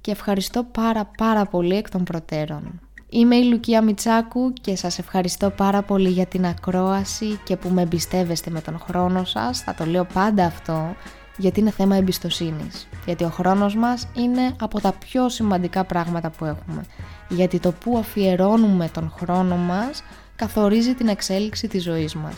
Και 0.00 0.10
ευχαριστώ 0.10 0.64
πάρα 0.64 1.10
πάρα 1.16 1.46
πολύ 1.46 1.76
εκ 1.76 1.90
των 1.90 2.04
προτέρων. 2.04 2.80
Είμαι 3.12 3.36
η 3.36 3.44
Λουκία 3.44 3.82
Μιτσάκου 3.82 4.52
και 4.52 4.76
σας 4.76 4.98
ευχαριστώ 4.98 5.50
πάρα 5.50 5.82
πολύ 5.82 6.08
για 6.08 6.26
την 6.26 6.46
ακρόαση 6.46 7.40
και 7.44 7.56
που 7.56 7.68
με 7.68 7.82
εμπιστεύεστε 7.82 8.50
με 8.50 8.60
τον 8.60 8.78
χρόνο 8.78 9.24
σας. 9.24 9.60
Θα 9.60 9.74
το 9.74 9.84
λέω 9.84 10.04
πάντα 10.12 10.44
αυτό 10.44 10.94
γιατί 11.36 11.60
είναι 11.60 11.70
θέμα 11.70 11.96
εμπιστοσύνης. 11.96 12.88
Γιατί 13.04 13.24
ο 13.24 13.28
χρόνος 13.28 13.74
μας 13.74 14.08
είναι 14.14 14.54
από 14.60 14.80
τα 14.80 14.92
πιο 14.92 15.28
σημαντικά 15.28 15.84
πράγματα 15.84 16.30
που 16.30 16.44
έχουμε. 16.44 16.84
Γιατί 17.28 17.58
το 17.58 17.72
που 17.72 17.98
αφιερώνουμε 17.98 18.88
τον 18.88 19.12
χρόνο 19.18 19.56
μας 19.56 20.02
καθορίζει 20.36 20.94
την 20.94 21.08
εξέλιξη 21.08 21.68
της 21.68 21.82
ζωής 21.82 22.14
μας. 22.14 22.34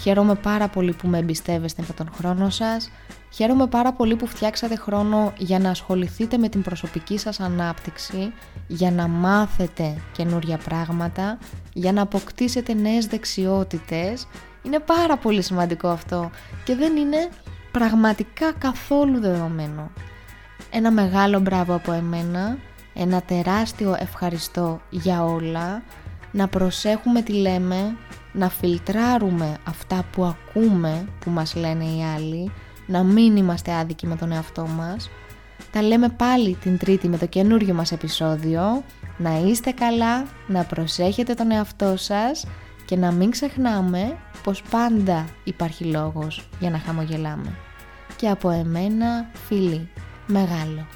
Χαίρομαι 0.00 0.34
πάρα 0.34 0.68
πολύ 0.68 0.92
που 0.92 1.08
με 1.08 1.18
εμπιστεύεστε 1.18 1.84
με 1.88 1.94
τον 1.94 2.10
χρόνο 2.16 2.50
σας. 2.50 2.90
Χαίρομαι 3.30 3.66
πάρα 3.66 3.92
πολύ 3.92 4.16
που 4.16 4.26
φτιάξατε 4.26 4.76
χρόνο 4.76 5.32
για 5.38 5.58
να 5.58 5.70
ασχοληθείτε 5.70 6.38
με 6.38 6.48
την 6.48 6.62
προσωπική 6.62 7.18
σας 7.18 7.40
ανάπτυξη, 7.40 8.32
για 8.66 8.90
να 8.90 9.08
μάθετε 9.08 9.96
καινούρια 10.12 10.56
πράγματα, 10.56 11.38
για 11.72 11.92
να 11.92 12.02
αποκτήσετε 12.02 12.74
νέες 12.74 13.06
δεξιότητες. 13.06 14.26
Είναι 14.62 14.78
πάρα 14.78 15.16
πολύ 15.16 15.42
σημαντικό 15.42 15.88
αυτό 15.88 16.30
και 16.64 16.74
δεν 16.74 16.96
είναι 16.96 17.28
πραγματικά 17.70 18.52
καθόλου 18.52 19.20
δεδομένο. 19.20 19.90
Ένα 20.70 20.90
μεγάλο 20.90 21.40
μπράβο 21.40 21.74
από 21.74 21.92
εμένα, 21.92 22.58
ένα 22.94 23.22
τεράστιο 23.22 23.96
ευχαριστώ 23.98 24.80
για 24.90 25.24
όλα 25.24 25.82
να 26.32 26.48
προσέχουμε 26.48 27.22
τι 27.22 27.32
λέμε, 27.32 27.96
να 28.34 28.48
φιλτράρουμε 28.48 29.56
αυτά 29.64 30.04
που 30.12 30.24
ακούμε 30.24 31.08
που 31.20 31.30
μας 31.30 31.54
λένε 31.54 31.84
οι 31.84 32.04
άλλοι, 32.16 32.52
να 32.86 33.02
μην 33.02 33.36
είμαστε 33.36 33.72
άδικοι 33.72 34.06
με 34.06 34.16
τον 34.16 34.32
εαυτό 34.32 34.66
μας. 34.66 35.10
Τα 35.72 35.82
λέμε 35.82 36.08
πάλι 36.08 36.54
την 36.54 36.78
τρίτη 36.78 37.08
με 37.08 37.18
το 37.18 37.26
καινούριο 37.26 37.74
μας 37.74 37.92
επεισόδιο. 37.92 38.82
Να 39.16 39.38
είστε 39.38 39.70
καλά, 39.70 40.24
να 40.46 40.64
προσέχετε 40.64 41.34
τον 41.34 41.50
εαυτό 41.50 41.96
σας 41.96 42.46
και 42.84 42.96
να 42.96 43.12
μην 43.12 43.30
ξεχνάμε 43.30 44.16
πως 44.42 44.62
πάντα 44.70 45.24
υπάρχει 45.44 45.84
λόγος 45.84 46.48
για 46.60 46.70
να 46.70 46.78
χαμογελάμε. 46.78 47.56
Και 48.16 48.28
από 48.28 48.50
εμένα, 48.50 49.30
φίλοι, 49.46 49.88
μεγάλο. 50.26 50.86